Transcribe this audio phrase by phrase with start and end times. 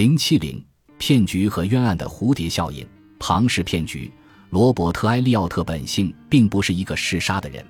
[0.00, 0.64] 零七零
[0.96, 4.10] 骗局和冤案的蝴蝶效应，庞氏骗局。
[4.48, 7.62] 罗伯特·埃利奥特本性并不是一个嗜杀的人，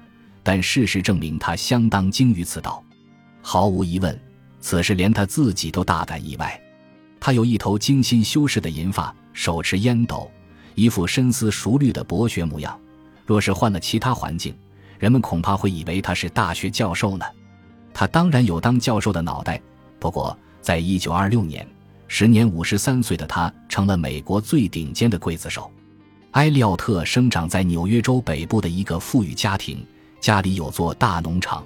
[0.45, 2.85] 但事实证明他相当精于此道。
[3.43, 4.17] 毫无疑问，
[4.61, 6.57] 此事连他自己都大感意外。
[7.19, 10.31] 他有一头精心修饰的银发，手持烟斗，
[10.77, 12.79] 一副深思熟虑的博学模样。
[13.27, 14.57] 若是换了其他环境，
[15.01, 17.27] 人们恐怕会以为他是大学教授呢。
[17.93, 19.61] 他当然有当教授的脑袋，
[19.99, 21.67] 不过在一九二六年，
[22.13, 25.71] 时年五十三岁的他成了美国最顶尖的刽子手。
[26.33, 29.87] 埃利奥特生长在纽约州北部的一个富裕家庭，
[30.19, 31.65] 家里有座大农场。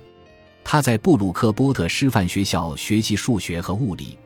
[0.62, 4.18] 他在布鲁克波特师范学校学习数学和物理，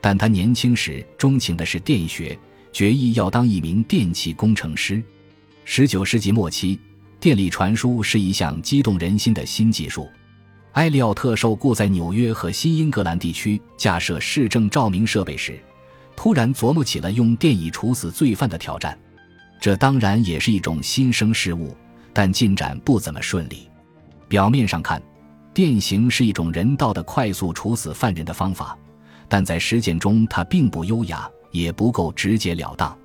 [0.00, 2.38] 但他年轻时钟情的是电学，
[2.72, 5.02] 决意要当一名电气工程师。
[5.64, 6.78] 十九世纪末期，
[7.18, 10.08] 电力传输是一项激动人心的新技术。
[10.74, 15.56] 埃利奥特受雇在纽约和新英格兰地区架设市政照明设备时，
[16.16, 18.98] 突然琢磨起了用电椅处死罪犯的挑战。
[19.60, 21.74] 这当然也是一种新生事物，
[22.12, 23.68] 但进展不怎么顺利。
[24.28, 25.02] 表面上看，
[25.52, 28.76] 电刑是一种人道的快速处死犯人的方法，
[29.28, 32.96] 但在实践中它并不优雅，也不够直截了当。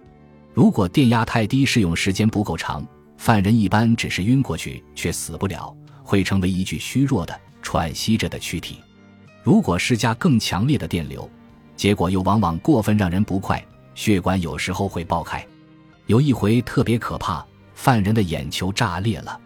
[0.54, 2.86] 如果电压太低，适用时间不够长，
[3.18, 5.73] 犯人一般只是晕过去，却死不了，
[6.04, 8.80] 会成为一具虚弱的、喘息着的躯体。
[9.44, 11.30] 如果施加更强烈的电流，
[11.80, 15.48] 结果又往往过分让人不快，血管有时候会爆开。
[16.08, 17.42] 有一回特别可怕，
[17.74, 19.40] 犯人的眼球炸裂了。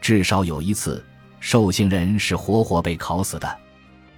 [0.00, 1.04] 至少有一次，
[1.38, 3.56] 受刑人是活活被烤死的。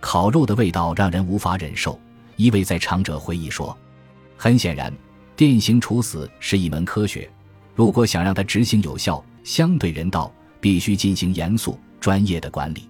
[0.00, 2.00] 烤肉的味道让人无法忍受。
[2.36, 3.76] 一位在场者回忆说
[4.38, 4.90] ：“很显然，
[5.36, 7.30] 电刑处死是一门科学。
[7.74, 12.88] 如果想让它执行有效、相对人道，必须进行严肃、专业的管理。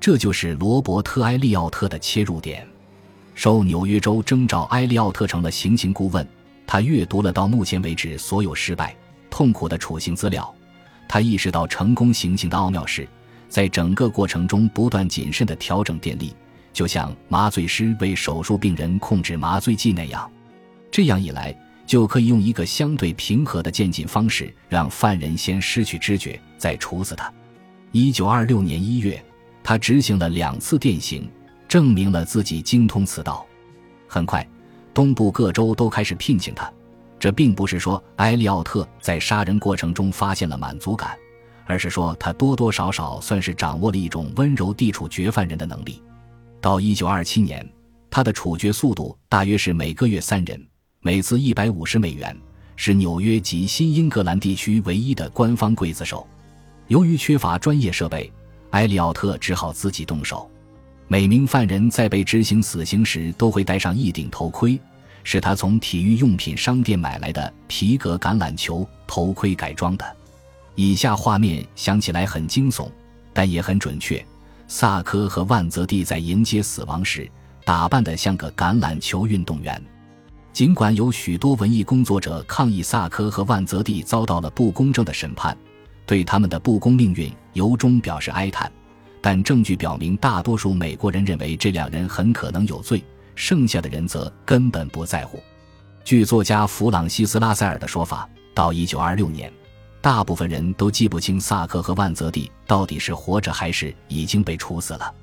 [0.00, 2.66] 这就是罗伯特·埃利奥特的切入点。
[3.34, 6.26] 受纽约州征召，埃利奥特成了行刑顾问。”
[6.66, 8.94] 他阅读了到目前为止所有失败、
[9.28, 10.54] 痛苦的处刑资料，
[11.08, 13.08] 他意识到成功行刑的奥妙是，
[13.48, 16.32] 在整个过程中不断谨慎地调整电力，
[16.72, 20.30] 就像麻醉师为手术病人控制麻醉剂那样。
[20.92, 21.52] 这样一来，
[21.84, 27.32] 就可以用一个相对平和的渐进方式，让犯人先失去知觉，再处死他。
[27.90, 29.20] 一九二六年一月，
[29.64, 31.28] 他执行了两次电刑，
[31.70, 33.46] 证明了自己精通此道。
[34.08, 34.44] 很快。
[34.92, 36.68] 东部各州都开始聘请他，
[37.16, 41.16] 这并不是说埃利奥特在杀人过程中发现了满足感，
[41.64, 46.02] 而是说他多多少少算是掌握了一种温柔地处决犯人的能力。
[46.60, 47.72] 到1927年，
[48.10, 50.60] 他的处决速度大约是每个月三人，
[50.98, 52.36] 每次150美元，
[52.74, 56.26] 是纽约及新英格兰地区唯一的官方刽子手。
[56.88, 58.30] 由于缺乏专业设备，
[58.70, 60.50] 埃利奥特只好自己动手。
[61.12, 64.78] 每名犯人在被执行死刑时都会戴上一顶头盔，
[65.24, 70.16] 是他从体育用品商店买来的皮革橄榄球头盔改装的。
[70.76, 72.88] 以下画面想起来很惊悚，
[73.32, 74.24] 但也很准确。
[74.68, 77.28] 萨科和万泽蒂在迎接死亡时，
[77.64, 79.82] 打扮得像个橄榄球运动员。
[80.52, 85.58] 尽管有许多文艺工作者抗议萨科和万泽蒂遭到了不公正的审判，
[86.06, 88.70] 对他们的不公命运由衷表示哀叹。
[89.20, 93.04] 但证据表明，大多数美国人认为这两人很可能有罪，
[93.34, 95.38] 剩下的人则根本不在乎。
[96.04, 99.52] 据作家弗朗西斯·拉塞尔的说法，到1926年，
[100.00, 105.14] 大部分人都记不清萨克和万泽蒂到底是活着还是已经被处死了。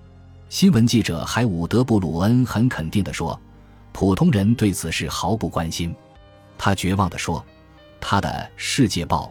[0.50, 3.38] 新闻记者海伍德·布鲁恩很肯定地说
[3.92, 5.94] ：“普通人对此事毫不关心。”
[6.58, 7.44] 他绝望地说
[8.00, 9.26] ：“他的《世界报》。”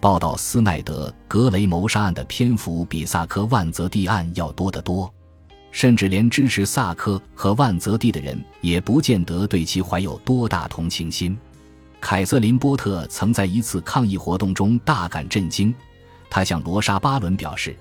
[0.00, 5.12] 报道斯奈德格雷谋杀案的篇幅比萨科万泽蒂案要多得多，
[5.70, 11.36] 甚至连支持萨科和万泽蒂的人也不见得对其怀有多大同情心。
[12.00, 15.74] 凯瑟琳·波特曾在一次抗议活动中大感震惊，
[16.30, 17.76] 他向罗莎·巴伦表示，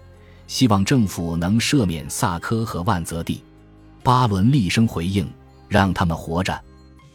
[0.46, 3.41] 希望政府能赦免萨科和万泽蒂。
[4.03, 5.25] 巴伦厉声回应
[5.69, 6.59] ：“让他们活着，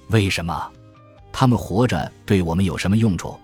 [0.09, 0.73] 为什么？
[1.31, 3.39] 他们活着对我们有什么用处？”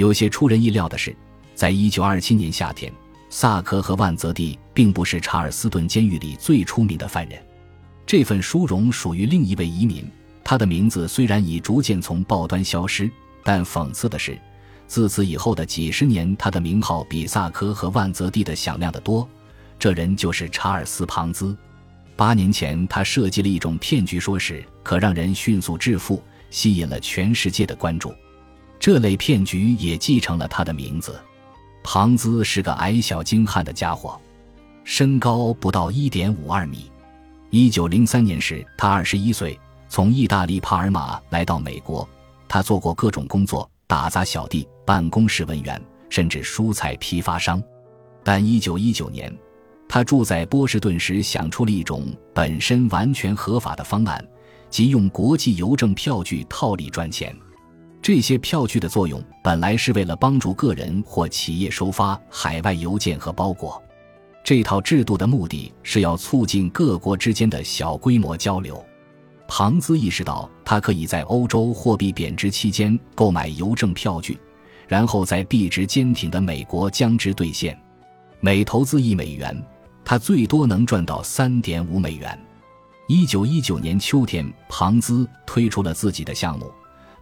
[0.00, 1.14] 有些出人意料的是，
[1.54, 2.90] 在一九二七年夏天，
[3.28, 7.38] 萨克和万泽蒂并不是查尔斯顿监狱里最出名的犯人。
[8.06, 10.10] 这份殊荣属于另一位移民，
[10.42, 13.10] 他的名字虽然已逐渐从报端消失，
[13.44, 14.40] 但讽刺的是，
[14.86, 19.28] 自此以后的几十年，他的名号比萨科和万泽蒂的响亮得多。
[19.78, 21.54] 这人就是查尔斯·庞兹。
[22.16, 28.14] 八年前，他设计了一种骗局，说是可让人迅速致富，吸引了全世界的关注。
[28.80, 31.20] 这类骗局也继承了他的名字。
[31.82, 34.18] 庞兹是个矮小精悍的家伙，
[34.84, 36.90] 身高不到一点五二米。
[37.50, 42.08] 一九零三年时，他二十一岁，从意大利帕尔马来到美国，
[42.48, 47.62] 他做过各种工作：打杂小弟、办公室文员，甚至蔬菜批发商。
[48.22, 49.38] 但1919年，
[49.88, 54.26] 他住在波士顿时，想出了一种本身完全合法的方案，
[54.70, 57.36] 即用国际邮政票据套利赚钱。
[58.12, 63.80] 这些票据的作用本来是为了帮助个人或企业收发海外邮件和包裹。
[64.42, 68.84] 这套制度的目的是要促进各国之间的小规模交流。
[69.46, 74.36] 庞兹意识到，他可以在欧洲货币贬值期间购买邮政票据，
[74.88, 77.80] 然后在币值坚挺的美国将之兑现。
[78.40, 79.56] 每投资一美元，
[80.04, 82.36] 他最多能赚到三点五美元。
[83.06, 86.68] 一九一九年秋天，庞兹推出了自己的项目。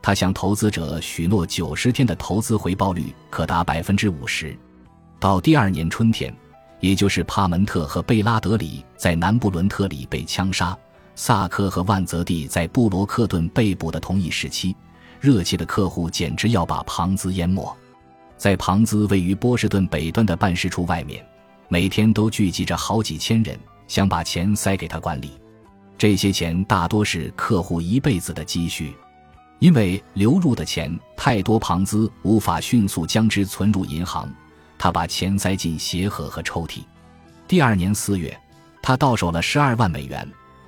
[0.00, 4.56] 他向投资者许诺九十天的投资回报率可达百分之五十。
[5.18, 6.34] 到第二年春天，
[6.80, 10.76] 也就是帕门特和贝拉德里在南布伦特里被枪杀，
[11.14, 14.76] 萨科和万泽蒂在布罗克顿被捕的同一时期，
[15.20, 17.76] 热切的客户简直要把庞兹淹没。
[18.36, 21.26] 在庞兹位于波士顿北端的办事处外面，
[21.68, 23.58] 每天都聚集着好几千人，
[23.88, 25.32] 想把钱塞给他管理。
[25.98, 28.94] 这些钱大多是客户一辈子的积蓄。
[29.58, 34.32] 因为流入的钱太多，庞兹无法迅速将之存入银行，
[34.78, 36.84] 他把钱塞进鞋盒和抽屉。
[37.48, 38.38] 第二年四月，
[38.80, 40.24] 他到手了十二万美元；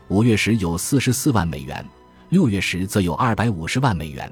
[0.08, 1.86] 五月时有四十四万美元，
[2.30, 4.30] 六月时则有二百五十万美元，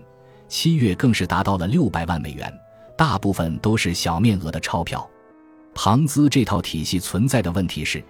[0.49, 2.53] 七月更是达到了六百万美元，
[2.97, 5.09] 大部分都是小面额的钞票。
[5.73, 8.03] 庞兹这套体系存在的问题是，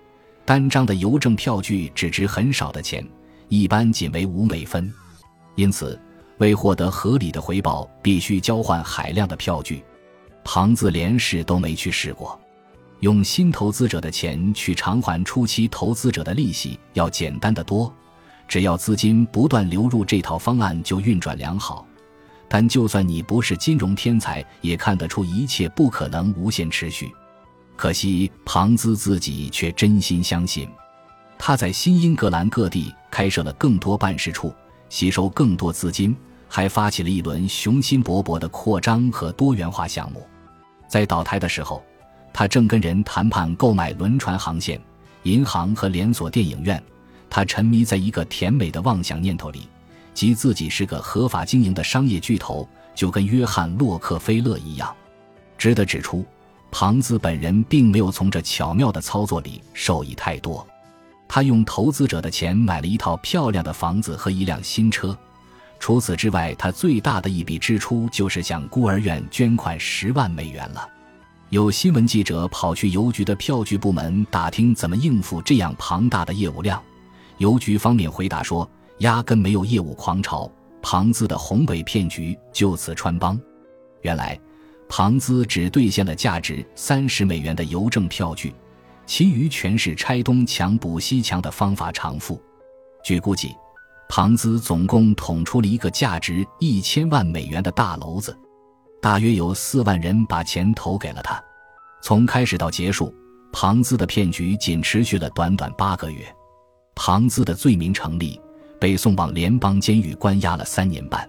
[0.46, 3.06] 单张的邮政票据只值很少的钱，
[3.50, 4.90] 一般仅为五美分，
[5.56, 6.00] 因此。
[6.38, 9.85] 为获得合理的回报，必须交换海量的票据。
[10.44, 12.40] 庞子连试都没去试过，
[13.00, 17.93] 用新投资者的钱去偿还初期投资者的利息要简单的多。
[18.46, 21.87] 只要资金不断流入，这套方案就运转良好。
[22.49, 27.12] 但就算你不是金融天才，也看得出一切不可能无限持续。
[27.76, 30.67] 可惜庞兹自己却真心相信。
[31.38, 34.52] 他在新英格兰各地开设了更多办事处，
[34.88, 36.17] 吸收更多资金。
[36.50, 40.26] 还发起了一轮雄心勃勃的扩张和多元化项目。
[40.88, 41.85] 在倒台的时候，
[42.32, 44.81] 他正跟人谈判购买轮船航线、
[45.25, 46.82] 银行和连锁电影院。
[47.29, 49.69] 他沉迷在一个甜美的妄想念头里，
[50.14, 54.96] 即自己是个合法经营的商业巨头，就跟约翰·洛克菲勒一样。
[55.58, 56.25] 值得指出，
[56.70, 60.67] 庞兹本人并没有从这巧妙的操作里受益太多。
[61.28, 65.16] 他用投资者的钱买了一套漂亮的房子和一辆新车。
[65.78, 70.88] 除此之外，他最大的一笔支出就是向孤儿院捐款十万美元了。
[71.50, 76.82] 有新闻记者跑去邮局的票据部门打听怎么应付这样庞大的业务量，
[77.36, 80.50] 邮局方面回答说，压根没有业务狂潮，
[80.82, 83.40] 庞兹的宏伟骗局就此穿帮。
[84.02, 84.38] 原来，
[84.88, 88.52] 庞兹只兑现了价值三十美元的邮政票据，
[89.08, 92.40] 其余全是拆东墙补西墙的方法偿付。
[93.02, 93.52] 据估计。
[94.10, 98.34] 庞兹总共捅出了一个价值一千万美元的大篓子，
[99.02, 101.38] 大约有四万人把钱投给了他。
[102.02, 103.14] 从开始到结束，
[103.52, 106.25] 庞兹的骗局仅持续了短短八个月。
[106.94, 108.40] 庞兹的罪名成立，
[108.81, 111.28] 被送往联邦监狱关押了三年半。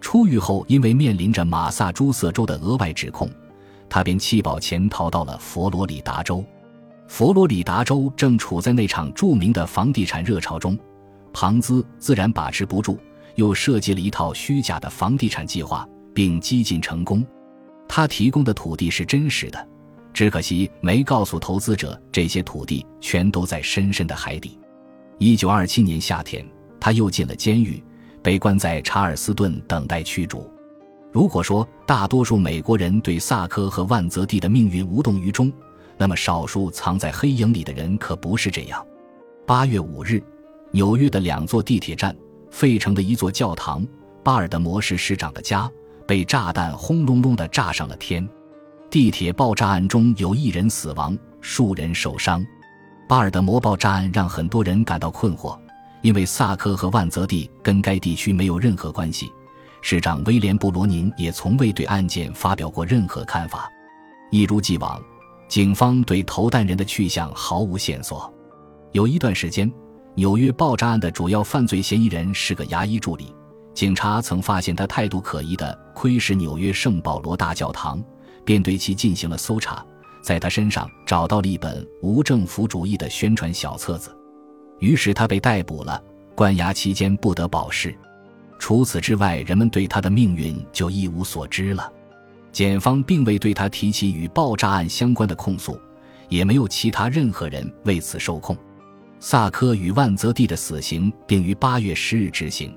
[0.00, 3.30] 出狱后，因为面临着马萨诸塞州的额外指控，
[3.88, 6.44] 他便弃保潜逃到了佛罗里达州。
[7.08, 10.78] 佛罗里达州正处在那场著名的房地产热潮中。
[11.32, 12.98] 庞兹自然把持不住，
[13.34, 17.26] 又设计了一套虚假的房地产计划，并几近成功。
[17.88, 19.68] 他提供的土地是真实的，
[20.12, 24.58] 只可惜没告诉投资者这些土地全都在深深的海底。
[25.18, 26.46] 一九二七年夏天，
[26.78, 27.82] 他又进了监狱，
[28.22, 30.48] 被关在查尔斯顿等待驱逐。
[31.10, 35.50] 如果说大多数美国人对萨科和万泽蒂的命运无动于衷，
[35.98, 38.82] 那么少数藏在黑影里的人可不是这样。
[39.46, 40.22] 八月五日。
[40.70, 42.14] 纽约的两座地铁站、
[42.50, 43.86] 费城的一座教堂、
[44.22, 45.66] 巴尔的摩市市长的家
[46.06, 48.28] 被炸弹轰隆隆地炸上了天。
[48.90, 52.44] 地铁爆炸案中有一人死亡，数人受伤。
[53.08, 55.58] 巴尔的摩爆炸案让很多人感到困惑，
[56.02, 59.32] 因为萨科和万泽蒂跟该地区没有任何关系。
[59.80, 63.70] 市长威廉·布罗宁也从未对案件发表过任何看法。
[64.30, 65.02] 一如既往，
[65.48, 68.32] 警方对投弹人的去向毫无线索。
[68.92, 69.70] 有一段时间。
[70.14, 73.32] 纽约爆炸案的主要犯罪嫌疑人是个牙医助理。
[73.72, 78.02] 警察曾发现他态度可疑的窥视纽约圣保罗大教堂，
[78.44, 79.86] 便对其进行了搜查，
[80.20, 84.10] 在他身上找到了一本无政府主义的宣传小册子。
[84.80, 86.02] 于是他被逮捕了。
[86.34, 87.96] 关押期间不得保释。
[88.58, 91.92] 除此之外，人们对他的命运就一无所知了。
[92.50, 95.78] 检方并未对他提起与爆炸案相关的控诉，
[96.28, 98.56] 也没有其他任何人为此受控。
[99.20, 102.72] 萨科与万泽蒂的死刑定于八月十日执行，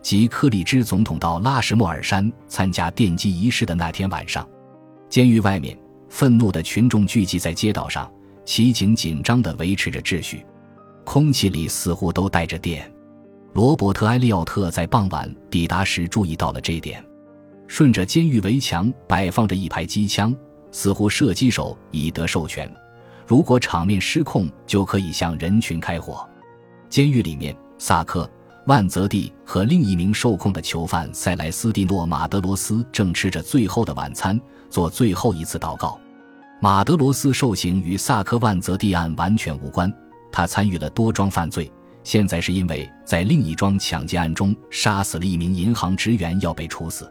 [0.00, 4.46] 即克里兹总统到拉什莫尔山参加奠基仪式的那天晚上。
[5.08, 8.10] 监狱外面，愤怒的群众聚集在街道上，
[8.44, 10.44] 骑警紧张地维持着秩序，
[11.04, 12.90] 空气里似乎都带着电。
[13.52, 17.04] 罗伯特·埃利奥特在傍晚抵达时注意到了这一点。
[17.72, 20.36] 顺着监狱围墙摆放着一排机枪，
[20.70, 22.70] 似乎射击手已得授权，
[23.26, 26.28] 如果场面失控，就可以向人群开火。
[26.90, 28.30] 监狱里面，萨克、
[28.66, 34.38] 万泽蒂和另一名受控的囚犯塞莱斯蒂诺·马德罗斯正吃着最后的晚餐，
[34.68, 35.98] 做最后一次祷告。
[36.60, 39.90] 马德罗斯受刑与萨克万泽蒂案完全无关，
[40.30, 41.72] 他参与了多桩犯罪。
[42.04, 47.10] 现在是因为在另一桩抢劫案中杀死了一名银行职员，要被处死。